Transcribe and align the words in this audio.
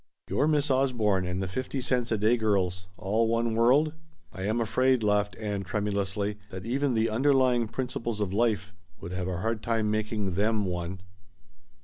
"Your 0.31 0.47
Miss 0.47 0.71
Osborne 0.71 1.27
and 1.27 1.43
the 1.43 1.47
fifty 1.47 1.79
cents 1.79 2.11
a 2.11 2.17
day 2.17 2.35
girls 2.35 2.87
all 2.97 3.27
one 3.27 3.53
world? 3.53 3.93
I 4.33 4.45
am 4.45 4.59
afraid," 4.59 5.03
laughed 5.03 5.35
Ann 5.35 5.61
tremulously, 5.61 6.39
"that 6.49 6.65
even 6.65 6.95
the 6.95 7.07
'underlying 7.11 7.67
principles 7.67 8.19
of 8.19 8.33
life' 8.33 8.73
would 8.99 9.11
have 9.11 9.27
a 9.27 9.37
hard 9.41 9.61
time 9.61 9.91
making 9.91 10.33
them 10.33 10.65
one." 10.65 11.01